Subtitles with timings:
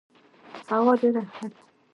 [0.71, 1.59] هوا ډيره ښه ده.